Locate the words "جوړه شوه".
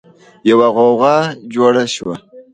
1.53-2.15